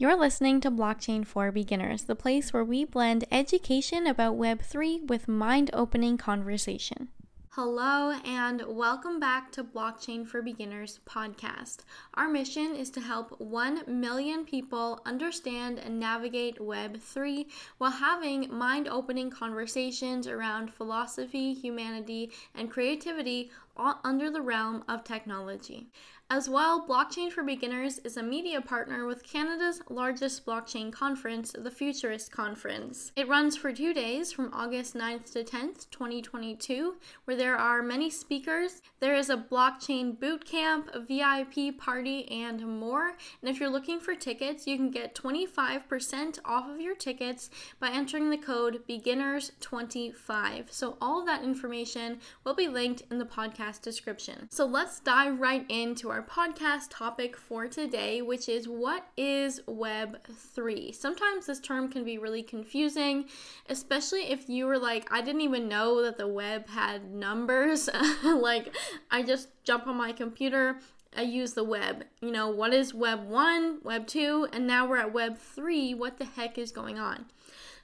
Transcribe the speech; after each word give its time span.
You're 0.00 0.16
listening 0.16 0.62
to 0.62 0.70
Blockchain 0.70 1.26
for 1.26 1.52
Beginners, 1.52 2.04
the 2.04 2.14
place 2.14 2.54
where 2.54 2.64
we 2.64 2.86
blend 2.86 3.26
education 3.30 4.06
about 4.06 4.38
Web3 4.38 5.06
with 5.10 5.28
mind 5.28 5.68
opening 5.74 6.16
conversation. 6.16 7.10
Hello, 7.50 8.12
and 8.24 8.62
welcome 8.66 9.20
back 9.20 9.52
to 9.52 9.62
Blockchain 9.62 10.26
for 10.26 10.40
Beginners 10.40 11.00
podcast. 11.04 11.80
Our 12.14 12.30
mission 12.30 12.74
is 12.74 12.88
to 12.92 13.00
help 13.02 13.38
1 13.40 13.82
million 13.88 14.46
people 14.46 15.02
understand 15.04 15.78
and 15.78 16.00
navigate 16.00 16.60
Web3 16.60 17.44
while 17.76 17.90
having 17.90 18.50
mind 18.50 18.88
opening 18.88 19.28
conversations 19.28 20.26
around 20.26 20.72
philosophy, 20.72 21.52
humanity, 21.52 22.30
and 22.54 22.70
creativity 22.70 23.50
under 23.76 24.30
the 24.30 24.42
realm 24.42 24.84
of 24.88 25.04
technology. 25.04 25.88
As 26.32 26.48
well, 26.48 26.86
Blockchain 26.86 27.32
for 27.32 27.42
Beginners 27.42 27.98
is 28.04 28.16
a 28.16 28.22
media 28.22 28.60
partner 28.60 29.04
with 29.04 29.24
Canada's 29.24 29.82
largest 29.88 30.46
blockchain 30.46 30.92
conference, 30.92 31.52
the 31.58 31.72
Futurist 31.72 32.30
Conference. 32.30 33.10
It 33.16 33.26
runs 33.26 33.56
for 33.56 33.72
two 33.72 33.92
days 33.92 34.30
from 34.30 34.52
August 34.52 34.94
9th 34.94 35.32
to 35.32 35.42
10th, 35.42 35.90
2022, 35.90 36.94
where 37.24 37.36
there 37.36 37.56
are 37.56 37.82
many 37.82 38.10
speakers. 38.10 38.80
There 39.00 39.16
is 39.16 39.28
a 39.28 39.36
blockchain 39.36 40.20
boot 40.20 40.44
camp, 40.44 40.90
VIP 41.08 41.76
party, 41.76 42.30
and 42.30 42.64
more. 42.78 43.16
And 43.40 43.50
if 43.50 43.58
you're 43.58 43.68
looking 43.68 43.98
for 43.98 44.14
tickets, 44.14 44.68
you 44.68 44.76
can 44.76 44.92
get 44.92 45.16
25% 45.16 46.38
off 46.44 46.70
of 46.70 46.80
your 46.80 46.94
tickets 46.94 47.50
by 47.80 47.90
entering 47.90 48.30
the 48.30 48.38
code 48.38 48.82
BEGINNERS25. 48.88 50.70
So, 50.70 50.96
all 51.00 51.24
that 51.24 51.42
information 51.42 52.20
will 52.44 52.54
be 52.54 52.68
linked 52.68 53.02
in 53.10 53.18
the 53.18 53.24
podcast 53.24 53.59
description. 53.82 54.48
So, 54.50 54.64
let's 54.64 55.00
dive 55.00 55.40
right 55.40 55.66
into 55.68 56.10
our 56.10 56.20
our 56.20 56.26
podcast 56.26 56.88
topic 56.90 57.36
for 57.36 57.66
today, 57.66 58.20
which 58.20 58.48
is 58.48 58.68
what 58.68 59.06
is 59.16 59.60
Web3? 59.66 60.94
Sometimes 60.94 61.46
this 61.46 61.60
term 61.60 61.90
can 61.90 62.04
be 62.04 62.18
really 62.18 62.42
confusing, 62.42 63.26
especially 63.68 64.30
if 64.30 64.48
you 64.48 64.66
were 64.66 64.78
like, 64.78 65.10
I 65.12 65.22
didn't 65.22 65.40
even 65.42 65.68
know 65.68 66.02
that 66.02 66.18
the 66.18 66.28
web 66.28 66.68
had 66.68 67.10
numbers. 67.10 67.88
like, 68.24 68.74
I 69.10 69.22
just 69.22 69.48
jump 69.64 69.86
on 69.86 69.96
my 69.96 70.12
computer. 70.12 70.76
I 71.16 71.22
use 71.22 71.54
the 71.54 71.64
web. 71.64 72.04
You 72.20 72.30
know, 72.30 72.50
what 72.50 72.72
is 72.72 72.94
Web 72.94 73.26
1, 73.26 73.80
Web 73.82 74.06
2, 74.06 74.48
and 74.52 74.66
now 74.66 74.86
we're 74.86 74.98
at 74.98 75.12
Web 75.12 75.38
3. 75.38 75.94
What 75.94 76.18
the 76.18 76.24
heck 76.24 76.58
is 76.58 76.70
going 76.70 76.98
on? 76.98 77.26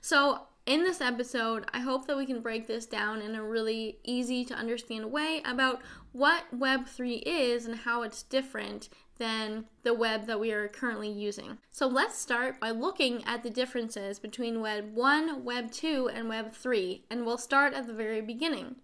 So, 0.00 0.42
in 0.66 0.82
this 0.82 1.00
episode, 1.00 1.64
I 1.72 1.80
hope 1.80 2.06
that 2.06 2.16
we 2.16 2.26
can 2.26 2.40
break 2.40 2.66
this 2.66 2.86
down 2.86 3.22
in 3.22 3.36
a 3.36 3.42
really 3.42 3.98
easy 4.02 4.44
to 4.46 4.54
understand 4.54 5.12
way 5.12 5.40
about 5.44 5.80
what 6.12 6.44
Web3 6.52 7.22
is 7.24 7.66
and 7.66 7.76
how 7.76 8.02
it's 8.02 8.24
different 8.24 8.88
than 9.18 9.64
the 9.82 9.94
web 9.94 10.26
that 10.26 10.40
we 10.40 10.52
are 10.52 10.68
currently 10.68 11.08
using. 11.08 11.58
So 11.70 11.86
let's 11.86 12.18
start 12.18 12.60
by 12.60 12.70
looking 12.70 13.24
at 13.24 13.42
the 13.42 13.50
differences 13.50 14.18
between 14.18 14.60
Web 14.60 14.94
1, 14.94 15.44
Web 15.44 15.70
2, 15.70 16.10
and 16.12 16.28
Web 16.28 16.52
3, 16.52 17.04
and 17.10 17.24
we'll 17.24 17.38
start 17.38 17.72
at 17.72 17.86
the 17.86 17.94
very 17.94 18.20
beginning. 18.20 18.76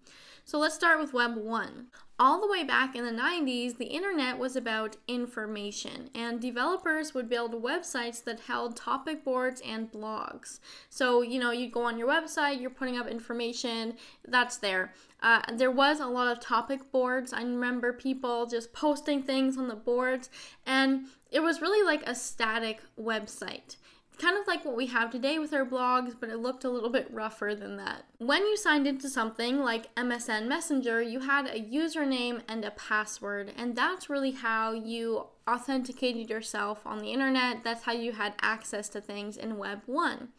So 0.45 0.57
let's 0.57 0.75
start 0.75 0.99
with 0.99 1.13
Web 1.13 1.35
1. 1.35 1.87
All 2.19 2.39
the 2.39 2.47
way 2.47 2.63
back 2.63 2.95
in 2.95 3.05
the 3.05 3.11
90s, 3.11 3.77
the 3.77 3.87
internet 3.87 4.37
was 4.37 4.55
about 4.55 4.97
information, 5.07 6.11
and 6.13 6.39
developers 6.39 7.15
would 7.15 7.27
build 7.27 7.63
websites 7.63 8.23
that 8.25 8.41
held 8.41 8.77
topic 8.77 9.25
boards 9.25 9.63
and 9.65 9.91
blogs. 9.91 10.59
So, 10.91 11.23
you 11.23 11.39
know, 11.39 11.49
you'd 11.49 11.71
go 11.71 11.83
on 11.85 11.97
your 11.97 12.07
website, 12.07 12.61
you're 12.61 12.69
putting 12.69 12.99
up 12.99 13.07
information, 13.07 13.95
that's 14.27 14.57
there. 14.57 14.93
Uh, 15.23 15.41
there 15.53 15.71
was 15.71 15.99
a 15.99 16.05
lot 16.05 16.31
of 16.31 16.39
topic 16.39 16.91
boards. 16.91 17.33
I 17.33 17.41
remember 17.41 17.91
people 17.91 18.45
just 18.45 18.73
posting 18.73 19.23
things 19.23 19.57
on 19.57 19.67
the 19.67 19.75
boards, 19.75 20.29
and 20.67 21.07
it 21.31 21.39
was 21.39 21.61
really 21.61 21.83
like 21.83 22.07
a 22.07 22.13
static 22.13 22.83
website 22.99 23.77
kind 24.17 24.37
of 24.37 24.47
like 24.47 24.63
what 24.65 24.75
we 24.75 24.87
have 24.87 25.11
today 25.11 25.39
with 25.39 25.53
our 25.53 25.65
blogs, 25.65 26.15
but 26.19 26.29
it 26.29 26.37
looked 26.37 26.63
a 26.63 26.69
little 26.69 26.89
bit 26.89 27.07
rougher 27.11 27.55
than 27.55 27.77
that. 27.77 28.03
When 28.19 28.45
you 28.45 28.57
signed 28.57 28.87
into 28.87 29.09
something 29.09 29.59
like 29.59 29.93
MSN 29.95 30.47
Messenger, 30.47 31.01
you 31.01 31.21
had 31.21 31.47
a 31.47 31.59
username 31.59 32.41
and 32.47 32.63
a 32.63 32.71
password, 32.71 33.51
and 33.57 33.75
that's 33.75 34.09
really 34.09 34.31
how 34.31 34.71
you 34.73 35.27
authenticated 35.47 36.29
yourself 36.29 36.85
on 36.85 36.99
the 36.99 37.11
internet. 37.11 37.63
That's 37.63 37.83
how 37.83 37.91
you 37.91 38.13
had 38.13 38.33
access 38.41 38.87
to 38.89 39.01
things 39.01 39.35
in 39.35 39.57
Web 39.57 39.81
1. 39.85 40.29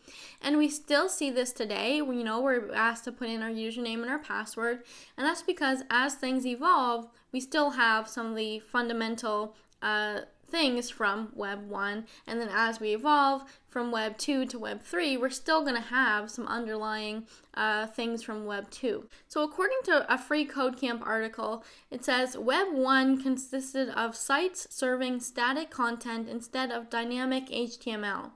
And 0.41 0.57
we 0.57 0.69
still 0.69 1.09
see 1.09 1.31
this 1.31 1.53
today. 1.53 1.97
You 1.97 2.25
know, 2.25 2.41
we're 2.41 2.73
asked 2.73 3.05
to 3.05 3.13
put 3.13 3.29
in 3.29 3.43
our 3.43 3.51
username 3.51 4.01
and 4.03 4.11
our 4.11 4.19
password, 4.19 4.83
and 5.17 5.27
that's 5.27 5.43
because 5.43 5.83
as 5.91 6.15
things 6.15 6.47
evolve, 6.47 7.09
we 7.33 7.41
still 7.41 7.71
have 7.71 8.09
some 8.09 8.31
of 8.31 8.37
the 8.37 8.61
fundamental 8.61 9.55
uh, 9.83 10.21
things 10.49 10.91
from 10.91 11.31
Web 11.35 11.69
1. 11.69 12.07
And 12.27 12.41
then 12.41 12.49
as 12.53 12.81
we 12.81 12.95
evolve 12.95 13.45
from 13.69 13.91
Web 13.91 14.19
2 14.19 14.47
to 14.47 14.59
Web 14.59 14.83
3, 14.83 15.17
we're 15.17 15.31
still 15.31 15.63
going 15.63 15.75
to 15.75 15.81
have 15.81 16.31
some 16.31 16.47
underlying 16.47 17.27
uh, 17.55 17.87
things 17.87 18.23
from 18.23 18.47
Web 18.47 18.71
2. 18.71 19.09
So, 19.29 19.43
according 19.43 19.79
to 19.85 20.13
a 20.13 20.19
free 20.19 20.47
Codecamp 20.47 21.05
article, 21.07 21.65
it 21.91 22.05
says 22.05 22.37
Web 22.37 22.69
1 22.73 23.23
consisted 23.23 23.89
of 23.91 24.15
sites 24.17 24.67
serving 24.71 25.21
static 25.21 25.71
content 25.71 26.29
instead 26.29 26.71
of 26.71 26.91
dynamic 26.91 27.49
HTML. 27.49 28.31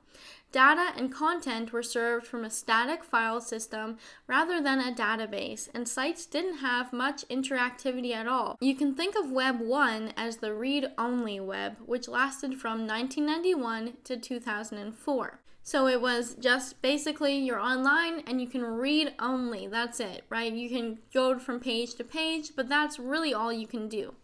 Data 0.50 0.92
and 0.96 1.12
content 1.12 1.72
were 1.72 1.82
served 1.82 2.26
from 2.26 2.42
a 2.42 2.50
static 2.50 3.04
file 3.04 3.40
system 3.40 3.98
rather 4.26 4.62
than 4.62 4.80
a 4.80 4.94
database, 4.94 5.68
and 5.74 5.86
sites 5.86 6.24
didn't 6.24 6.58
have 6.58 6.92
much 6.92 7.28
interactivity 7.28 8.14
at 8.14 8.26
all. 8.26 8.56
You 8.60 8.74
can 8.74 8.94
think 8.94 9.14
of 9.14 9.30
Web 9.30 9.60
1 9.60 10.14
as 10.16 10.38
the 10.38 10.54
read 10.54 10.88
only 10.96 11.38
web, 11.38 11.76
which 11.84 12.08
lasted 12.08 12.58
from 12.58 12.86
1991 12.86 13.98
to 14.04 14.16
2004. 14.16 15.40
So 15.62 15.86
it 15.86 16.00
was 16.00 16.34
just 16.40 16.80
basically 16.80 17.36
you're 17.36 17.60
online 17.60 18.20
and 18.26 18.40
you 18.40 18.46
can 18.46 18.64
read 18.64 19.12
only. 19.18 19.66
That's 19.66 20.00
it, 20.00 20.24
right? 20.30 20.50
You 20.50 20.70
can 20.70 21.00
go 21.12 21.38
from 21.38 21.60
page 21.60 21.94
to 21.96 22.04
page, 22.04 22.52
but 22.56 22.70
that's 22.70 22.98
really 22.98 23.34
all 23.34 23.52
you 23.52 23.66
can 23.66 23.86
do. 23.86 24.14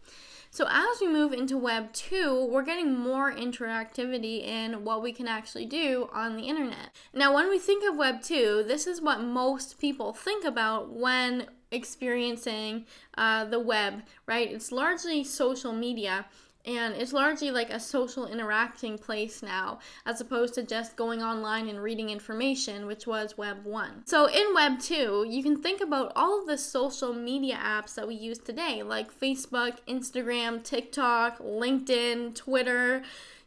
So 0.55 0.69
as 0.71 1.01
we 1.01 1.09
move 1.09 1.33
into 1.33 1.59
Web 1.59 1.93
2, 1.93 2.47
we're 2.49 2.63
getting 2.63 2.97
more 2.97 3.33
interactivity 3.33 4.45
in 4.45 4.85
what 4.85 5.03
we 5.03 5.13
can 5.13 5.27
actually 5.27 5.67
do 5.67 6.09
on 6.13 6.37
the 6.37 6.45
internet. 6.45 6.91
Now, 7.13 7.35
when 7.35 7.51
we 7.51 7.59
think 7.59 7.83
of 7.83 7.97
Web 7.97 8.23
2, 8.23 8.63
this 8.65 8.87
is 8.87 9.03
what 9.03 9.21
most 9.21 9.81
people 9.81 10.13
think 10.13 10.45
about 10.45 10.93
when 10.93 11.49
experiencing 11.73 12.87
uh, 13.19 13.47
the 13.47 13.59
web, 13.59 14.05
right? 14.27 14.49
It's 14.53 14.71
largely 14.71 15.25
social 15.25 15.73
media 15.73 16.27
and 16.67 16.95
it's 16.95 17.13
largely 17.13 17.51
like 17.51 17.71
a 17.71 17.79
social 17.79 18.27
interacting 18.27 18.97
place 18.97 19.43
now 19.43 19.79
as 20.07 20.21
opposed 20.21 20.55
to 20.55 20.63
just 20.63 20.97
going 20.97 21.23
online 21.23 21.69
and 21.69 21.83
reading 21.83 22.11
information 22.11 22.87
which 22.87 23.07
was 23.07 23.37
web 23.37 23.65
1 23.65 24.03
so 24.07 24.27
in 24.27 24.55
web 24.55 24.79
2 24.81 25.27
you 25.29 25.43
can 25.43 25.61
think 25.61 25.81
about 25.81 26.13
all 26.17 26.41
of 26.41 26.47
the 26.47 26.59
social 26.59 27.13
media 27.13 27.57
apps 27.57 27.95
that 27.95 28.07
we 28.07 28.15
use 28.15 28.39
today 28.39 28.83
like 28.83 29.13
facebook 29.13 29.79
instagram 29.89 30.63
tiktok 30.63 31.39
linkedin 31.39 32.35
twitter 32.35 33.03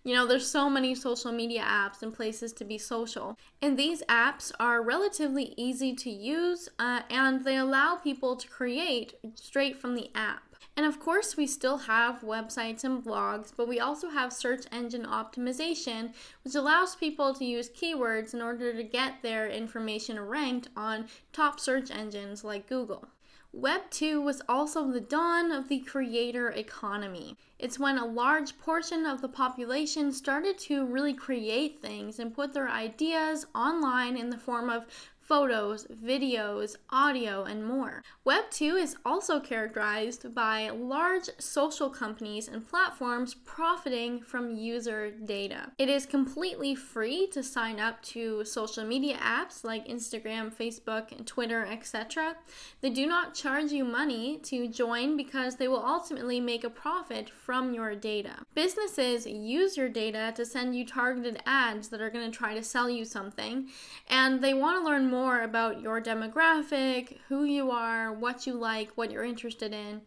you 0.08 0.16
know, 0.16 0.26
there's 0.26 0.50
so 0.50 0.70
many 0.70 0.96
social 0.96 1.34
media 1.34 1.62
apps 1.62 2.02
and 2.02 2.14
places 2.14 2.54
to 2.54 2.64
be 2.64 2.78
social. 2.78 3.38
And 3.62 3.78
these 3.78 4.04
apps 4.04 4.54
are 4.58 4.82
relatively 4.82 5.54
easy 5.58 5.94
to 5.96 6.10
use 6.10 6.70
uh, 6.80 7.02
and 7.10 7.44
they 7.44 7.58
allow 7.58 7.96
people 7.96 8.38
to 8.38 8.48
create 8.48 9.16
straight 9.36 9.82
from 9.82 9.96
the 9.96 10.10
app. 10.16 10.47
And 10.78 10.86
of 10.86 11.00
course, 11.00 11.36
we 11.36 11.48
still 11.48 11.80
have 11.80 12.22
websites 12.22 12.84
and 12.84 13.04
blogs, 13.04 13.52
but 13.58 13.68
we 13.68 13.80
also 13.80 14.10
have 14.10 14.32
search 14.32 14.68
engine 14.72 15.06
optimization, 15.06 16.14
which 16.44 16.54
allows 16.54 16.96
people 16.96 17.34
to 17.34 17.44
use 17.44 17.68
keywords 17.68 18.36
in 18.36 18.44
order 18.44 18.72
to 18.72 18.84
get 18.84 19.24
their 19.24 19.50
information 19.50 20.20
ranked 20.20 20.70
on 20.78 21.08
top 21.34 21.60
search 21.60 21.90
engines 21.90 22.44
like 22.44 22.70
Google. 22.70 23.08
Web 23.54 23.90
2 23.90 24.22
was 24.22 24.44
also 24.48 24.92
the 24.92 25.02
dawn 25.02 25.52
of 25.52 25.68
the 25.68 25.80
creator 25.80 26.50
economy. 26.50 27.36
It's 27.58 27.80
when 27.80 27.98
a 27.98 28.06
large 28.06 28.56
portion 28.60 29.08
of 29.08 29.22
the 29.22 29.30
population 29.30 30.12
started 30.12 30.60
to 30.60 30.86
really 30.86 31.16
create 31.16 31.82
things 31.82 32.20
and 32.20 32.36
put 32.36 32.54
their 32.54 32.70
ideas 32.70 33.48
online 33.56 34.16
in 34.16 34.30
the 34.30 34.38
form 34.38 34.70
of 34.70 34.86
photos, 35.28 35.86
videos, 35.88 36.78
audio, 36.90 37.44
and 37.44 37.66
more. 37.66 38.02
Web 38.24 38.46
2 38.50 38.78
is 38.78 38.96
also 39.06 39.42
characterized 39.42 40.34
by 40.34 40.70
large 40.70 41.30
social 41.38 41.90
companies 41.90 42.48
and 42.48 42.66
platforms 42.66 43.34
profiting 43.34 44.22
from 44.22 44.56
user 44.56 45.12
data. 45.12 45.72
It 45.78 45.90
is 45.90 46.06
completely 46.06 46.76
free 46.76 47.28
to 47.34 47.44
sign 47.44 47.78
up 47.80 48.02
to 48.04 48.46
social 48.46 48.86
media 48.86 49.18
apps 49.18 49.66
like 49.66 49.88
Instagram, 49.88 50.54
Facebook, 50.54 51.12
and 51.12 51.28
Twitter, 51.28 51.66
etc. 51.66 52.38
They 52.80 52.90
do 52.90 53.06
not 53.06 53.36
charge 53.36 53.72
you 53.72 53.84
money 53.84 54.40
to 54.44 54.70
join 54.70 55.18
because 55.18 55.58
they 55.58 55.68
will 55.68 55.86
ultimately 55.86 56.40
make 56.40 56.64
a 56.64 56.70
profit 56.70 57.30
from 57.30 57.74
your 57.74 57.96
data. 57.96 58.36
Businesses 58.56 59.28
use 59.28 59.76
your 59.76 59.90
data 59.90 60.32
to 60.36 60.46
send 60.46 60.74
you 60.74 60.86
targeted 60.86 61.42
ads 61.46 61.90
that 61.90 62.02
are 62.02 62.10
going 62.10 62.32
to 62.32 62.38
try 62.38 62.54
to 62.54 62.64
sell 62.64 62.90
you 62.90 63.04
something, 63.04 63.68
and 64.08 64.42
they 64.42 64.54
want 64.54 64.80
to 64.80 64.86
learn 64.86 65.10
more 65.10 65.17
more 65.18 65.42
about 65.42 65.82
your 65.82 66.00
demographic, 66.02 67.18
who 67.28 67.44
you 67.44 67.72
are, 67.72 68.14
what 68.14 68.46
you 68.46 68.54
like, 68.54 68.90
what 68.96 69.12
you're 69.12 69.24
interested 69.24 69.74
in 69.74 70.02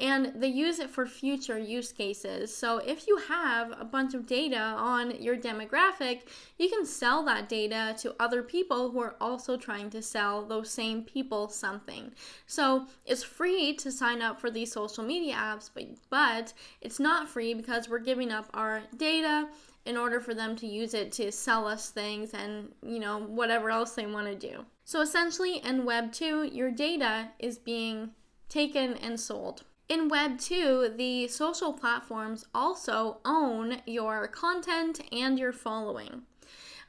and 0.00 0.32
they 0.36 0.48
use 0.48 0.78
it 0.78 0.88
for 0.88 1.04
future 1.06 1.58
use 1.58 1.92
cases. 1.92 2.56
So 2.56 2.78
if 2.78 3.06
you 3.06 3.18
have 3.28 3.74
a 3.78 3.84
bunch 3.84 4.14
of 4.14 4.26
data 4.26 4.58
on 4.58 5.20
your 5.22 5.36
demographic, 5.36 6.22
you 6.58 6.68
can 6.70 6.86
sell 6.86 7.22
that 7.26 7.48
data 7.48 7.94
to 7.98 8.14
other 8.18 8.42
people 8.42 8.90
who 8.90 9.00
are 9.00 9.16
also 9.20 9.56
trying 9.56 9.90
to 9.90 10.02
sell 10.02 10.44
those 10.44 10.70
same 10.70 11.02
people 11.02 11.48
something. 11.48 12.12
So 12.46 12.86
it's 13.04 13.22
free 13.22 13.74
to 13.74 13.92
sign 13.92 14.22
up 14.22 14.40
for 14.40 14.50
these 14.50 14.72
social 14.72 15.04
media 15.04 15.34
apps, 15.34 15.70
but 15.72 15.84
but 16.08 16.52
it's 16.80 17.00
not 17.00 17.28
free 17.28 17.54
because 17.54 17.88
we're 17.88 17.98
giving 17.98 18.30
up 18.30 18.48
our 18.54 18.82
data 18.96 19.48
in 19.84 19.96
order 19.96 20.20
for 20.20 20.34
them 20.34 20.54
to 20.56 20.66
use 20.66 20.94
it 20.94 21.12
to 21.12 21.32
sell 21.32 21.66
us 21.66 21.90
things 21.90 22.34
and, 22.34 22.72
you 22.82 22.98
know, 22.98 23.18
whatever 23.20 23.70
else 23.70 23.92
they 23.92 24.06
want 24.06 24.26
to 24.26 24.34
do. 24.34 24.64
So 24.84 25.00
essentially 25.00 25.58
in 25.58 25.84
web 25.84 26.12
2, 26.12 26.50
your 26.52 26.70
data 26.70 27.30
is 27.38 27.58
being 27.58 28.10
taken 28.48 28.94
and 28.94 29.18
sold. 29.18 29.64
In 29.90 30.08
Web 30.08 30.38
2, 30.38 30.94
the 30.96 31.26
social 31.26 31.72
platforms 31.72 32.46
also 32.54 33.18
own 33.24 33.82
your 33.86 34.28
content 34.28 35.00
and 35.10 35.36
your 35.36 35.52
following. 35.52 36.22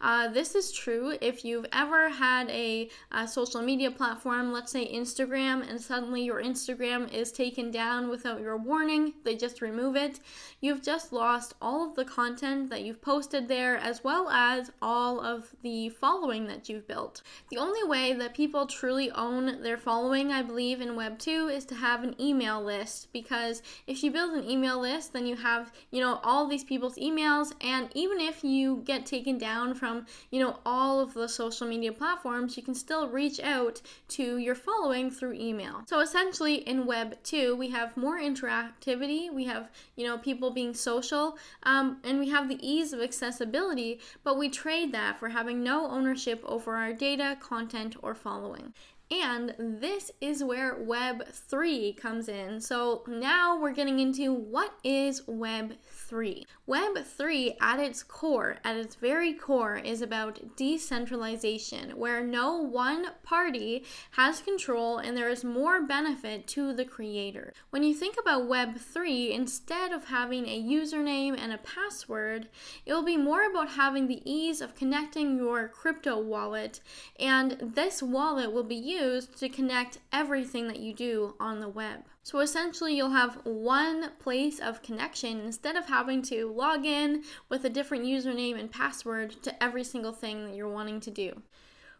Uh, 0.02 0.28
this 0.28 0.56
is 0.56 0.72
true 0.72 1.16
if 1.22 1.46
you've 1.46 1.68
ever 1.72 2.10
had 2.10 2.50
a, 2.50 2.90
a, 3.12 3.28
social 3.28 3.62
media 3.62 3.92
platform, 3.92 4.52
let's 4.52 4.72
say 4.72 4.92
Instagram, 4.92 5.70
and 5.70 5.80
suddenly 5.80 6.24
your 6.24 6.42
Instagram 6.42 7.12
is 7.14 7.32
taken 7.32 7.70
down 7.70 8.10
without 8.10 8.42
your 8.42 8.58
warning, 8.58 9.14
they 9.24 9.36
just 9.36 9.62
remove 9.62 9.96
it. 9.96 10.20
You've 10.60 10.82
just 10.82 11.14
lost 11.14 11.54
all 11.62 11.88
of 11.88 11.96
the 11.96 12.04
content 12.04 12.72
that 12.72 12.82
you've 12.82 13.02
posted 13.02 13.48
there, 13.48 13.78
as 13.78 14.04
well 14.04 14.28
as 14.30 14.72
all 14.82 15.20
of 15.20 15.54
the 15.62 15.90
following 15.90 16.48
that 16.48 16.68
you've 16.68 16.88
built. 16.88 17.22
The 17.52 17.58
only 17.58 17.84
way 17.88 18.14
that 18.14 18.34
people 18.34 18.66
truly 18.66 19.12
own 19.12 19.62
their 19.62 19.78
following, 19.78 20.32
I 20.32 20.42
believe, 20.42 20.82
in 20.82 20.96
Web 20.96 21.20
2 21.20 21.50
is 21.50 21.66
to 21.66 21.76
have 21.76 22.04
an 22.04 22.20
email 22.20 22.60
list 22.60 23.14
because 23.14 23.62
if 23.86 24.04
you 24.04 24.10
build 24.10 24.34
an 24.34 24.50
email 24.50 24.80
list, 24.80 25.14
then 25.14 25.28
you 25.28 25.36
have, 25.36 25.72
you 25.92 26.02
know, 26.02 26.20
all 26.24 26.48
these 26.48 26.64
people's 26.64 26.96
emails, 26.96 27.54
and 27.62 27.90
even 27.94 28.20
if 28.20 28.44
you 28.44 28.82
get 28.84 29.06
taken 29.06 29.38
down 29.38 29.76
from 29.76 29.91
from, 29.92 30.06
you 30.30 30.40
know, 30.40 30.60
all 30.66 31.00
of 31.00 31.14
the 31.14 31.28
social 31.28 31.68
media 31.68 31.92
platforms, 31.92 32.56
you 32.56 32.64
can 32.64 32.76
still 32.76 33.10
reach 33.10 33.40
out 33.42 33.82
to 34.08 34.38
your 34.38 34.56
following 34.56 35.12
through 35.12 35.34
email. 35.34 35.84
So 35.88 36.00
essentially 36.00 36.56
in 36.56 36.86
web 36.86 37.18
2, 37.24 37.56
we 37.56 37.70
have 37.70 37.98
more 37.98 38.18
interactivity, 38.18 39.34
we 39.34 39.46
have, 39.46 39.70
you 39.96 40.06
know, 40.08 40.18
people 40.18 40.52
being 40.52 40.74
social, 40.74 41.38
um, 41.64 41.98
and 42.04 42.20
we 42.20 42.30
have 42.30 42.48
the 42.48 42.60
ease 42.66 42.94
of 42.94 43.02
accessibility, 43.02 44.00
but 44.24 44.38
we 44.38 44.50
trade 44.50 44.94
that 44.94 45.18
for 45.18 45.30
having 45.30 45.64
no 45.64 45.88
ownership 45.88 46.42
over 46.46 46.76
our 46.76 46.94
data, 46.94 47.38
content, 47.42 47.96
or 48.02 48.16
following. 48.16 48.74
And 49.12 49.54
this 49.60 50.10
is 50.22 50.42
where 50.42 50.74
Web 50.74 51.28
3 51.28 51.92
comes 51.94 52.30
in. 52.30 52.62
So 52.62 53.04
now 53.06 53.60
we're 53.60 53.74
getting 53.74 54.00
into 54.00 54.34
what 54.34 54.74
is 54.86 55.22
Web 55.28 55.74
3. 55.82 56.46
Web 56.66 57.04
3 57.04 57.58
at 57.60 57.82
its 57.82 58.04
core, 58.04 58.58
at 58.64 58.78
its 58.78 58.96
very 58.96 59.34
core, 59.34 59.76
is 59.76 60.02
about 60.02 60.56
decentralization, 60.56 61.92
where 61.98 62.24
no 62.24 62.56
one 62.56 63.08
party 63.22 63.84
has 64.12 64.40
control 64.40 64.98
and 64.98 65.18
there 65.18 65.30
is 65.30 65.44
more 65.44 65.84
benefit 65.86 66.48
to 66.48 66.74
the 66.74 66.86
creator. 66.86 67.52
When 67.72 67.84
you 67.84 67.94
think 67.94 68.16
about 68.18 68.48
Web 68.48 68.78
3, 68.78 69.34
instead 69.34 69.92
of 69.92 70.06
having 70.06 70.48
a 70.48 70.64
username 70.64 71.38
and 71.38 71.52
a 71.52 71.58
password, 71.58 72.48
it 72.86 72.94
will 72.94 73.04
be 73.04 73.18
more 73.18 73.50
about 73.50 73.72
having 73.72 74.08
the 74.08 74.22
ease 74.24 74.62
of 74.62 74.76
connecting 74.76 75.36
your 75.36 75.68
crypto 75.68 76.18
wallet, 76.18 76.80
and 77.20 77.58
this 77.76 78.02
wallet 78.02 78.54
will 78.54 78.64
be 78.64 78.76
used 78.76 79.01
used 79.02 79.38
to 79.38 79.50
connect 79.50 80.00
everything 80.12 80.68
that 80.68 80.80
you 80.80 80.94
do 80.94 81.36
on 81.40 81.60
the 81.60 81.70
web. 81.70 82.06
So 82.24 82.40
essentially, 82.40 82.96
you'll 82.96 83.10
have 83.10 83.40
one 83.44 84.12
place 84.20 84.60
of 84.60 84.84
connection 84.84 85.42
instead 85.42 85.76
of 85.76 85.88
having 85.88 86.22
to 86.24 86.52
log 86.52 86.86
in 86.86 87.24
with 87.50 87.66
a 87.66 87.70
different 87.70 88.06
username 88.06 88.60
and 88.60 88.72
password 88.72 89.42
to 89.44 89.64
every 89.64 89.84
single 89.84 90.14
thing 90.14 90.46
that 90.46 90.56
you're 90.56 90.70
wanting 90.70 91.00
to 91.02 91.12
do. 91.12 91.42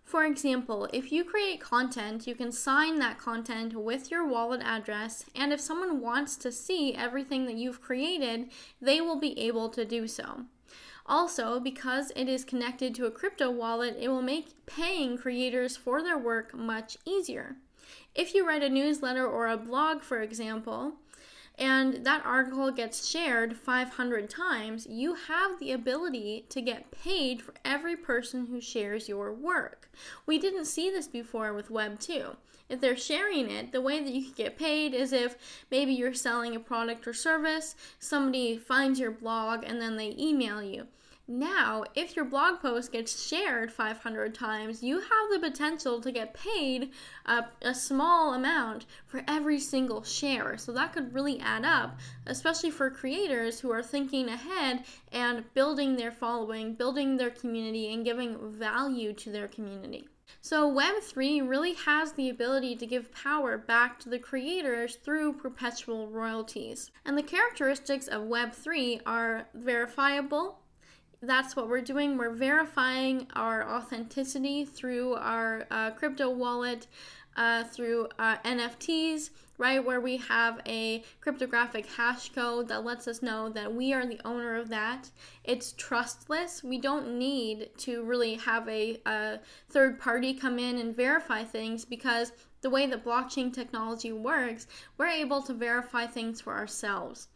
For 0.04 0.26
example, 0.26 0.90
if 0.92 1.12
you 1.12 1.24
create 1.24 1.62
content, 1.62 2.28
you 2.28 2.36
can 2.36 2.52
sign 2.52 3.00
that 3.00 3.18
content 3.18 3.76
with 3.76 4.12
your 4.12 4.28
wallet 4.28 4.62
address, 4.64 5.26
and 5.36 5.54
if 5.54 5.62
someone 5.62 6.02
wants 6.02 6.36
to 6.38 6.52
see 6.52 6.94
everything 6.94 7.46
that 7.46 7.56
you've 7.56 7.82
created, 7.82 8.50
they 8.82 9.00
will 9.00 9.20
be 9.20 9.38
able 9.40 9.70
to 9.70 9.86
do 9.86 10.08
so. 10.08 10.46
Also, 11.12 11.60
because 11.60 12.14
it 12.16 12.30
is 12.30 12.46
connected 12.46 12.96
to 12.96 13.06
a 13.06 13.12
crypto 13.12 13.52
wallet, 13.52 13.98
it 14.00 14.08
will 14.08 14.22
make 14.22 14.66
paying 14.66 15.18
creators 15.18 15.76
for 15.76 16.02
their 16.02 16.18
work 16.18 16.54
much 16.54 16.98
easier. 17.04 17.58
If 18.16 18.34
you 18.34 18.48
write 18.48 18.64
a 18.64 18.70
newsletter 18.70 19.28
or 19.28 19.50
a 19.50 19.58
blog, 19.58 20.04
for 20.04 20.22
example, 20.22 20.94
and 21.60 22.06
that 22.06 22.26
article 22.26 22.72
gets 22.72 23.06
shared 23.06 23.58
500 23.58 24.30
times, 24.30 24.88
you 24.90 25.16
have 25.16 25.60
the 25.60 25.74
ability 25.74 26.46
to 26.48 26.62
get 26.62 26.92
paid 26.92 27.42
for 27.42 27.56
every 27.66 27.98
person 27.98 28.46
who 28.46 28.62
shares 28.62 29.10
your 29.10 29.34
work. 29.34 29.92
We 30.26 30.40
didn't 30.40 30.64
see 30.64 30.90
this 30.90 31.10
before 31.10 31.54
with 31.54 31.70
Web 31.70 32.00
2. 32.00 32.38
If 32.70 32.80
they're 32.80 32.96
sharing 32.96 33.52
it, 33.52 33.74
the 33.74 33.82
way 33.82 34.02
that 34.02 34.14
you 34.14 34.24
could 34.28 34.38
get 34.38 34.58
paid 34.58 34.94
is 34.94 35.12
if 35.12 35.36
maybe 35.70 35.92
you're 35.92 36.14
selling 36.14 36.56
a 36.56 36.60
product 36.62 37.06
or 37.06 37.12
service, 37.14 37.76
somebody 38.00 38.58
finds 38.58 38.98
your 38.98 39.12
blog 39.12 39.66
and 39.66 39.82
then 39.82 39.98
they 39.98 40.16
email 40.18 40.64
you. 40.64 40.88
Now, 41.34 41.86
if 41.96 42.18
your 42.18 42.26
blog 42.26 42.60
post 42.60 42.92
gets 42.92 43.26
shared 43.26 43.72
500 43.72 44.36
times, 44.36 44.84
you 44.84 45.00
have 45.00 45.32
the 45.32 45.40
potential 45.40 46.02
to 46.02 46.12
get 46.12 46.34
paid 46.34 46.92
a, 47.26 47.46
a, 47.62 47.74
small 47.74 48.34
amount 48.34 48.86
for 49.08 49.24
every 49.30 49.58
single 49.58 50.04
share. 50.04 50.58
So 50.58 50.74
that 50.74 50.92
could 50.92 51.14
really 51.14 51.40
add 51.40 51.64
up, 51.64 51.98
especially 52.26 52.70
for 52.70 52.90
creators 52.90 53.62
who 53.62 53.72
are 53.72 53.82
thinking 53.82 54.28
ahead 54.28 54.84
and 55.14 55.46
building 55.54 55.96
their 55.96 56.12
following, 56.12 56.74
building 56.74 57.16
their 57.16 57.30
community, 57.30 57.94
and 57.94 58.04
giving 58.04 58.52
value 58.52 59.14
to 59.14 59.30
their 59.30 59.48
community. 59.48 60.10
So, 60.42 60.70
Web3 60.70 61.48
really 61.48 61.74
has 61.74 62.14
the 62.14 62.30
ability 62.30 62.76
to 62.78 62.86
give 62.86 63.12
power 63.12 63.58
back 63.58 64.00
to 64.00 64.10
the 64.10 64.20
creators 64.20 64.96
through 64.96 65.34
perpetual 65.34 66.08
royalties. 66.08 66.92
And 67.06 67.18
the 67.18 67.24
characteristics 67.24 68.08
of 68.08 68.24
Web3 68.24 69.02
are 69.06 69.48
verifiable, 69.54 70.61
that's 71.22 71.56
what 71.56 71.68
we're 71.68 71.82
doing. 71.82 72.18
We're 72.18 72.34
verifying 72.34 73.28
our 73.36 73.70
authenticity 73.70 74.66
through 74.66 75.14
our 75.16 75.68
uh, 75.70 75.92
crypto 75.92 76.30
wallet, 76.30 76.88
uh, 77.38 77.64
through 77.66 78.08
uh, 78.18 78.38
NFTs, 78.38 79.30
right? 79.58 79.84
Where 79.84 80.02
we 80.02 80.18
have 80.18 80.60
a 80.66 81.04
cryptographic 81.22 81.86
hash 81.86 82.30
code 82.30 82.68
that 82.70 82.84
lets 82.84 83.08
us 83.08 83.22
know 83.22 83.50
that 83.50 83.74
we 83.74 83.94
are 83.94 84.06
the 84.06 84.20
owner 84.26 84.56
of 84.56 84.70
that. 84.70 85.12
It's 85.44 85.74
trustless. 85.74 86.64
We 86.64 86.80
don't 86.80 87.20
need 87.20 87.70
to 87.80 88.04
really 88.04 88.36
have 88.36 88.68
a, 88.68 89.00
a 89.06 89.40
third 89.70 90.00
party 90.00 90.34
come 90.34 90.58
in 90.58 90.80
and 90.80 90.96
verify 90.96 91.44
things 91.44 91.86
because 91.86 92.32
the 92.62 92.70
way 92.72 92.88
that 92.88 93.06
blockchain 93.06 93.54
technology 93.54 94.12
works, 94.12 94.66
we're 94.98 95.08
able 95.08 95.44
to 95.44 95.54
verify 95.54 96.08
things 96.08 96.42
for 96.42 96.54
ourselves. 96.54 97.28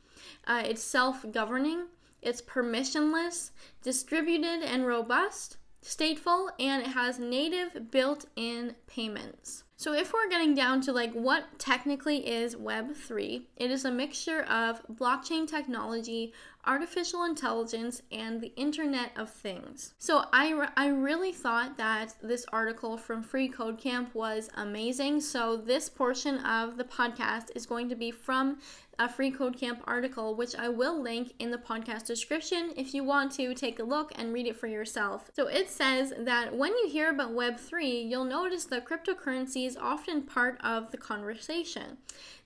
Uh, 0.48 0.64
it's 0.66 0.84
self 0.84 1.24
governing. 1.32 1.86
It's 2.26 2.42
permissionless, 2.42 3.52
distributed 3.84 4.64
and 4.64 4.88
robust, 4.88 5.58
stateful, 5.84 6.50
and 6.60 6.82
it 6.82 6.90
has 6.90 7.20
native 7.20 7.92
built 7.92 8.26
in 8.36 8.76
payments. 8.88 9.64
So, 9.78 9.94
if 9.94 10.12
we're 10.12 10.30
getting 10.30 10.56
down 10.56 10.82
to 10.82 10.92
like 10.92 11.14
what 11.14 11.60
technically 11.60 12.28
is 12.28 12.56
Web3, 12.56 13.44
it 13.58 13.70
is 13.70 13.86
a 13.86 13.92
mixture 13.92 14.42
of 14.44 14.82
blockchain 14.88 15.48
technology, 15.48 16.34
artificial 16.66 17.24
intelligence, 17.24 18.02
and 18.12 18.42
the 18.42 18.54
Internet 18.56 19.12
of 19.16 19.30
Things. 19.30 19.94
So, 19.98 20.26
I, 20.32 20.52
re- 20.52 20.68
I 20.76 20.88
really 20.88 21.32
thought 21.32 21.78
that 21.78 22.16
this 22.22 22.46
article 22.52 22.98
from 22.98 23.24
Free 23.24 23.48
Code 23.48 23.78
Camp 23.78 24.14
was 24.14 24.50
amazing. 24.56 25.22
So, 25.22 25.58
this 25.58 25.90
portion 25.90 26.38
of 26.40 26.78
the 26.78 26.84
podcast 26.84 27.52
is 27.56 27.66
going 27.66 27.90
to 27.90 27.96
be 27.96 28.12
from 28.12 28.58
a 29.00 29.10
free 29.10 29.32
code 29.32 29.58
camp 29.58 29.82
article 29.86 30.36
which 30.36 30.56
i 30.56 30.70
will 30.70 31.02
link 31.02 31.34
in 31.40 31.52
the 31.52 31.58
podcast 31.58 32.06
description 32.06 32.72
if 32.78 32.94
you 32.94 33.04
want 33.04 33.32
to 33.32 33.54
take 33.54 33.80
a 33.80 33.84
look 33.84 34.12
and 34.16 34.34
read 34.34 34.48
it 34.48 34.56
for 34.56 34.68
yourself 34.68 35.30
so 35.34 35.48
it 35.48 35.70
says 35.70 36.14
that 36.18 36.56
when 36.56 36.72
you 36.72 36.88
hear 36.90 37.10
about 37.10 37.32
web3 37.32 38.10
you'll 38.10 38.24
notice 38.24 38.66
that 38.66 38.88
cryptocurrency 38.88 39.68
is 39.68 39.78
often 39.78 40.22
part 40.22 40.60
of 40.64 40.92
the 40.92 40.98
conversation 40.98 41.98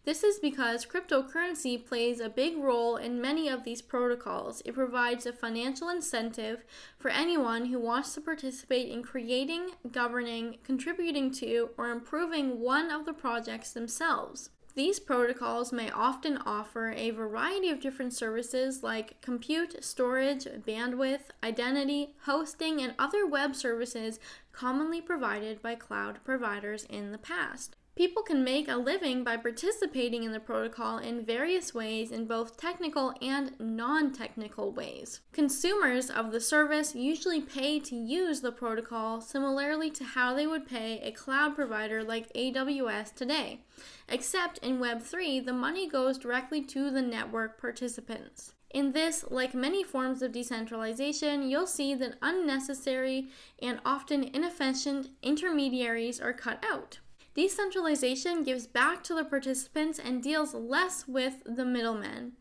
this 0.10 0.24
is 0.24 0.40
because 0.40 0.88
cryptocurrency 0.88 1.86
plays 1.86 2.20
a 2.20 2.30
big 2.30 2.58
role 2.58 2.96
in 2.96 3.22
many 3.22 3.48
of 3.48 3.64
these 3.64 3.80
protocols. 3.80 4.60
It 4.66 4.74
provides 4.74 5.28
a 5.28 5.32
financial 5.32 5.88
incentive 5.88 6.64
for 6.98 7.10
anyone 7.10 7.66
who 7.66 7.80
wants 7.80 8.16
to 8.16 8.22
participate 8.22 8.90
in 8.90 9.04
creating, 9.04 9.70
governing, 9.92 10.58
contributing 10.64 11.32
to, 11.34 11.70
or 11.78 11.92
improving 11.92 12.60
one 12.60 12.90
of 12.90 13.06
the 13.06 13.14
projects 13.14 13.72
themselves. 13.72 14.50
These 14.74 15.00
protocols 15.00 15.72
may 15.72 15.92
often 15.92 16.38
offer 16.38 16.90
a 16.90 17.12
variety 17.12 17.70
of 17.70 17.80
different 17.80 18.16
services 18.16 18.82
like 18.82 19.22
compute, 19.22 19.84
storage, 19.84 20.46
bandwidth, 20.46 21.30
identity, 21.44 22.16
hosting, 22.24 22.82
and 22.82 22.96
other 22.98 23.28
web 23.28 23.56
services 23.56 24.20
commonly 24.54 25.02
provided 25.02 25.62
by 25.62 25.76
cloud 25.76 26.18
providers 26.24 26.88
in 26.90 27.12
the 27.12 27.20
past. 27.20 27.76
People 28.00 28.24
can 28.24 28.46
make 28.46 28.70
a 28.70 28.78
living 28.78 29.26
by 29.26 29.36
participating 29.36 30.24
in 30.24 30.32
the 30.32 30.40
protocol 30.40 31.00
in 31.00 31.26
various 31.26 31.74
ways 31.74 32.14
in 32.14 32.28
both 32.28 32.56
technical 32.56 33.14
and 33.22 33.60
non 33.60 34.14
technical 34.14 34.72
ways. 34.72 35.20
Consumers 35.34 36.10
of 36.10 36.32
the 36.32 36.40
service 36.40 36.96
usually 36.96 37.42
pay 37.42 37.78
to 37.82 37.98
use 37.98 38.40
the 38.40 38.54
protocol 38.54 39.20
similarly 39.20 39.92
to 39.92 40.06
how 40.06 40.34
they 40.34 40.48
would 40.48 40.66
pay 40.66 41.02
a 41.02 41.12
cloud 41.12 41.56
provider 41.56 42.02
like 42.02 42.32
AWS 42.32 43.14
today, 43.14 43.60
except 44.08 44.60
in 44.60 44.80
Web3, 44.80 45.46
the 45.46 45.52
money 45.52 45.86
goes 45.86 46.18
directly 46.18 46.62
to 46.62 46.90
the 46.90 47.02
network 47.02 47.60
participants. 47.60 48.54
In 48.70 48.94
this, 48.94 49.26
like 49.30 49.54
many 49.54 49.84
forms 49.84 50.22
of 50.22 50.32
decentralization, 50.32 51.50
you'll 51.50 51.68
see 51.68 51.96
that 51.96 52.16
unnecessary 52.22 53.28
and 53.62 53.82
often 53.84 54.24
inefficient 54.24 55.10
intermediaries 55.22 56.22
are 56.22 56.32
cut 56.32 56.64
out. 56.64 57.00
Decentralization 57.36 58.44
gives 58.44 58.68
back 58.68 59.04
to 59.04 59.14
the 59.14 59.24
participants 59.24 60.00
and 60.00 60.22
deals 60.22 60.54
less 60.54 61.08
with 61.08 61.44
the 61.46 61.66
middlemen. 61.66 62.34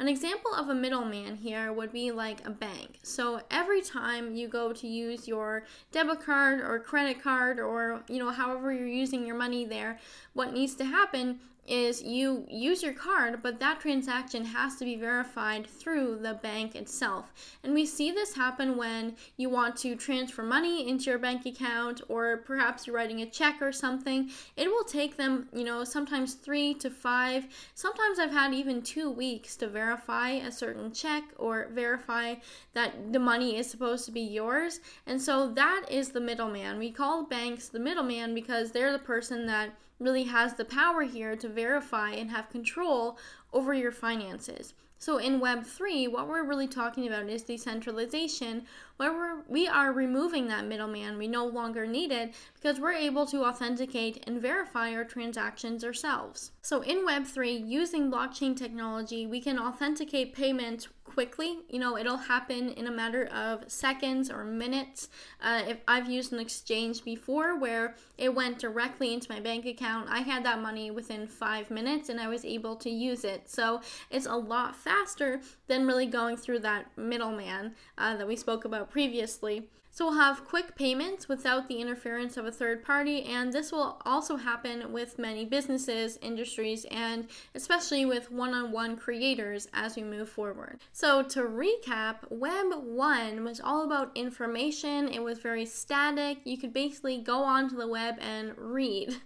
An 0.00 0.08
example 0.08 0.54
of 0.54 0.70
a 0.70 0.74
middleman 0.74 1.36
here 1.36 1.70
would 1.74 1.92
be 1.92 2.10
like 2.10 2.46
a 2.46 2.50
bank. 2.50 3.00
So 3.02 3.42
every 3.50 3.82
time 3.82 4.34
you 4.34 4.48
go 4.48 4.72
to 4.72 4.86
use 4.86 5.28
your 5.28 5.64
debit 5.92 6.22
card 6.24 6.60
or 6.60 6.78
credit 6.78 7.22
card 7.22 7.60
or 7.60 8.02
you 8.08 8.18
know 8.18 8.30
however 8.30 8.72
you're 8.72 8.86
using 8.86 9.26
your 9.26 9.36
money 9.36 9.66
there, 9.66 9.98
what 10.32 10.54
needs 10.54 10.74
to 10.76 10.86
happen 10.86 11.40
is 11.70 12.02
you 12.02 12.44
use 12.48 12.82
your 12.82 12.92
card, 12.92 13.42
but 13.42 13.60
that 13.60 13.80
transaction 13.80 14.44
has 14.44 14.76
to 14.76 14.84
be 14.84 14.96
verified 14.96 15.66
through 15.66 16.18
the 16.20 16.34
bank 16.34 16.74
itself. 16.74 17.32
And 17.62 17.72
we 17.72 17.86
see 17.86 18.10
this 18.10 18.34
happen 18.34 18.76
when 18.76 19.14
you 19.36 19.48
want 19.48 19.76
to 19.76 19.94
transfer 19.94 20.42
money 20.42 20.88
into 20.88 21.10
your 21.10 21.18
bank 21.18 21.46
account 21.46 22.00
or 22.08 22.38
perhaps 22.38 22.86
you're 22.86 22.96
writing 22.96 23.22
a 23.22 23.26
check 23.26 23.62
or 23.62 23.70
something. 23.70 24.30
It 24.56 24.68
will 24.68 24.84
take 24.84 25.16
them, 25.16 25.48
you 25.54 25.64
know, 25.64 25.84
sometimes 25.84 26.34
three 26.34 26.74
to 26.74 26.90
five, 26.90 27.46
sometimes 27.74 28.18
I've 28.18 28.32
had 28.32 28.52
even 28.52 28.82
two 28.82 29.10
weeks 29.10 29.54
to 29.56 29.68
verify 29.68 30.30
a 30.30 30.50
certain 30.50 30.92
check 30.92 31.22
or 31.38 31.68
verify 31.72 32.34
that 32.74 33.12
the 33.12 33.18
money 33.20 33.56
is 33.56 33.70
supposed 33.70 34.04
to 34.06 34.12
be 34.12 34.20
yours. 34.20 34.80
And 35.06 35.22
so 35.22 35.52
that 35.52 35.86
is 35.88 36.10
the 36.10 36.20
middleman. 36.20 36.78
We 36.78 36.90
call 36.90 37.24
banks 37.24 37.68
the 37.68 37.78
middleman 37.78 38.34
because 38.34 38.72
they're 38.72 38.92
the 38.92 38.98
person 38.98 39.46
that 39.46 39.70
really 40.00 40.24
has 40.24 40.54
the 40.54 40.64
power 40.64 41.02
here 41.02 41.36
to 41.36 41.48
verify 41.48 42.10
and 42.10 42.30
have 42.30 42.50
control 42.50 43.18
over 43.52 43.72
your 43.74 43.92
finances. 43.92 44.74
So 45.00 45.16
in 45.16 45.40
Web3, 45.40 46.12
what 46.12 46.28
we're 46.28 46.44
really 46.44 46.68
talking 46.68 47.06
about 47.06 47.30
is 47.30 47.42
decentralization, 47.42 48.66
where 48.98 49.10
we're, 49.10 49.40
we 49.48 49.66
are 49.66 49.94
removing 49.94 50.46
that 50.48 50.66
middleman. 50.66 51.16
We 51.16 51.26
no 51.26 51.46
longer 51.46 51.86
need 51.86 52.12
it 52.12 52.34
because 52.54 52.78
we're 52.78 52.92
able 52.92 53.24
to 53.28 53.46
authenticate 53.46 54.22
and 54.26 54.42
verify 54.42 54.92
our 54.92 55.04
transactions 55.04 55.84
ourselves. 55.84 56.52
So 56.60 56.82
in 56.82 57.06
Web3, 57.06 57.66
using 57.66 58.10
blockchain 58.10 58.54
technology, 58.54 59.26
we 59.26 59.40
can 59.40 59.58
authenticate 59.58 60.34
payments 60.34 60.86
quickly. 61.10 61.58
You 61.68 61.78
know, 61.78 61.98
it'll 61.98 62.16
happen 62.16 62.70
in 62.70 62.86
a 62.86 62.90
matter 62.90 63.26
of 63.26 63.70
seconds 63.70 64.30
or 64.30 64.44
minutes. 64.44 65.08
Uh, 65.42 65.62
if 65.66 65.78
I've 65.88 66.08
used 66.08 66.32
an 66.32 66.38
exchange 66.38 67.04
before 67.04 67.58
where 67.58 67.96
it 68.16 68.34
went 68.34 68.58
directly 68.58 69.12
into 69.12 69.30
my 69.30 69.40
bank 69.40 69.66
account, 69.66 70.08
I 70.08 70.20
had 70.20 70.44
that 70.44 70.60
money 70.60 70.90
within 70.90 71.26
five 71.26 71.70
minutes 71.70 72.08
and 72.08 72.20
I 72.20 72.28
was 72.28 72.44
able 72.44 72.76
to 72.76 72.90
use 72.90 73.24
it. 73.24 73.48
So 73.50 73.80
it's 74.10 74.26
a 74.26 74.36
lot 74.36 74.76
faster 74.76 75.40
than 75.66 75.86
really 75.86 76.06
going 76.06 76.36
through 76.36 76.60
that 76.60 76.86
middleman 76.96 77.74
uh, 77.98 78.16
that 78.16 78.28
we 78.28 78.36
spoke 78.36 78.64
about 78.64 78.90
previously. 78.90 79.68
So 79.92 80.06
we'll 80.06 80.14
have 80.14 80.46
quick 80.46 80.76
payments 80.76 81.28
without 81.28 81.68
the 81.68 81.80
interference 81.80 82.36
of 82.36 82.46
a 82.46 82.52
third 82.52 82.84
party, 82.84 83.24
and 83.24 83.52
this 83.52 83.72
will 83.72 84.00
also 84.06 84.36
happen 84.36 84.92
with 84.92 85.18
many 85.18 85.44
businesses, 85.44 86.18
industries, 86.22 86.86
and 86.90 87.26
especially 87.54 88.04
with 88.04 88.30
one 88.30 88.54
on 88.54 88.70
one 88.70 88.96
creators 88.96 89.68
as 89.74 89.96
we 89.96 90.02
move 90.02 90.28
forward. 90.28 90.80
So, 90.92 91.22
to 91.24 91.42
recap, 91.42 92.30
Web 92.30 92.66
1 92.84 93.44
was 93.44 93.60
all 93.60 93.84
about 93.84 94.12
information, 94.14 95.08
it 95.08 95.22
was 95.22 95.38
very 95.38 95.66
static. 95.66 96.38
You 96.44 96.56
could 96.56 96.72
basically 96.72 97.18
go 97.18 97.42
onto 97.42 97.76
the 97.76 97.88
web 97.88 98.14
and 98.20 98.56
read. 98.56 99.16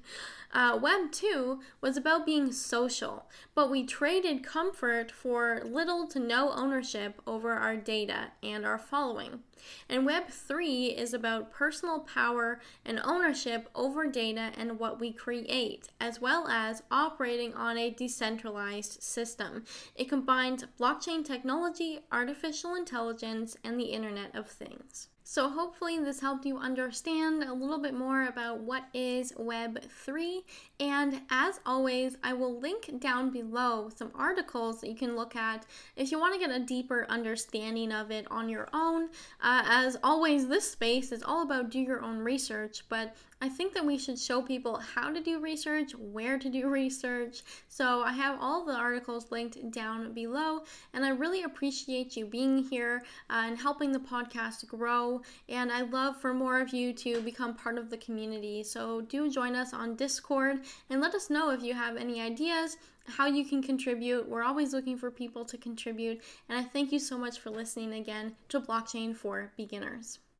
Uh, 0.54 0.78
Web 0.80 1.10
2 1.10 1.58
was 1.80 1.96
about 1.96 2.24
being 2.24 2.52
social, 2.52 3.26
but 3.56 3.68
we 3.68 3.84
traded 3.84 4.44
comfort 4.44 5.10
for 5.10 5.60
little 5.64 6.06
to 6.06 6.20
no 6.20 6.52
ownership 6.52 7.20
over 7.26 7.54
our 7.54 7.76
data 7.76 8.30
and 8.40 8.64
our 8.64 8.78
following. 8.78 9.40
And 9.88 10.06
Web 10.06 10.28
3 10.28 10.86
is 10.90 11.12
about 11.12 11.50
personal 11.50 12.00
power 12.00 12.60
and 12.84 13.00
ownership 13.02 13.68
over 13.74 14.06
data 14.06 14.52
and 14.56 14.78
what 14.78 15.00
we 15.00 15.12
create, 15.12 15.88
as 16.00 16.20
well 16.20 16.46
as 16.46 16.84
operating 16.88 17.52
on 17.54 17.76
a 17.76 17.90
decentralized 17.90 19.02
system. 19.02 19.64
It 19.96 20.08
combines 20.08 20.64
blockchain 20.78 21.24
technology, 21.24 22.00
artificial 22.12 22.76
intelligence, 22.76 23.56
and 23.64 23.80
the 23.80 23.86
Internet 23.86 24.36
of 24.36 24.48
Things. 24.48 25.08
So, 25.26 25.48
hopefully, 25.48 25.98
this 25.98 26.20
helped 26.20 26.44
you 26.44 26.58
understand 26.58 27.42
a 27.42 27.54
little 27.54 27.78
bit 27.78 27.94
more 27.94 28.26
about 28.26 28.60
what 28.60 28.84
is 28.92 29.32
Web3. 29.32 30.42
And 30.78 31.22
as 31.30 31.60
always, 31.64 32.18
I 32.22 32.34
will 32.34 32.60
link 32.60 33.00
down 33.00 33.30
below 33.30 33.88
some 33.88 34.12
articles 34.14 34.82
that 34.82 34.90
you 34.90 34.94
can 34.94 35.16
look 35.16 35.34
at 35.34 35.64
if 35.96 36.12
you 36.12 36.18
want 36.18 36.34
to 36.34 36.46
get 36.46 36.54
a 36.54 36.62
deeper 36.62 37.06
understanding 37.08 37.90
of 37.90 38.10
it 38.10 38.26
on 38.30 38.50
your 38.50 38.68
own. 38.74 39.04
Uh, 39.42 39.62
as 39.64 39.96
always, 40.04 40.46
this 40.48 40.70
space 40.70 41.10
is 41.10 41.22
all 41.22 41.42
about 41.42 41.70
do 41.70 41.80
your 41.80 42.02
own 42.02 42.18
research, 42.18 42.84
but 42.90 43.16
I 43.44 43.48
think 43.50 43.74
that 43.74 43.84
we 43.84 43.98
should 43.98 44.18
show 44.18 44.40
people 44.40 44.78
how 44.78 45.12
to 45.12 45.20
do 45.20 45.38
research, 45.38 45.92
where 45.96 46.38
to 46.38 46.48
do 46.48 46.66
research. 46.80 47.42
So 47.68 48.00
I 48.00 48.14
have 48.14 48.38
all 48.40 48.64
the 48.64 48.72
articles 48.72 49.30
linked 49.30 49.70
down 49.70 50.14
below, 50.14 50.62
and 50.94 51.04
I 51.04 51.10
really 51.10 51.42
appreciate 51.42 52.16
you 52.16 52.24
being 52.24 52.56
here 52.56 53.02
uh, 53.28 53.42
and 53.44 53.58
helping 53.58 53.92
the 53.92 53.98
podcast 53.98 54.66
grow. 54.66 55.20
And 55.50 55.70
I 55.70 55.82
love 55.82 56.18
for 56.22 56.32
more 56.32 56.58
of 56.58 56.72
you 56.72 56.94
to 56.94 57.20
become 57.20 57.52
part 57.52 57.76
of 57.76 57.90
the 57.90 57.98
community. 57.98 58.62
So 58.62 59.02
do 59.02 59.30
join 59.30 59.54
us 59.54 59.74
on 59.74 59.94
Discord 59.94 60.60
and 60.88 61.02
let 61.02 61.14
us 61.14 61.28
know 61.28 61.50
if 61.50 61.62
you 61.62 61.74
have 61.74 61.98
any 61.98 62.22
ideas 62.22 62.78
how 63.06 63.26
you 63.26 63.44
can 63.44 63.62
contribute. 63.62 64.26
We're 64.26 64.42
always 64.42 64.72
looking 64.72 64.96
for 64.96 65.10
people 65.10 65.44
to 65.44 65.58
contribute. 65.58 66.22
And 66.48 66.58
I 66.58 66.62
thank 66.62 66.92
you 66.92 66.98
so 66.98 67.18
much 67.18 67.38
for 67.38 67.50
listening 67.50 67.92
again 67.92 68.36
to 68.48 68.58
Blockchain 68.58 69.14
for 69.14 69.52
Beginners. 69.58 70.20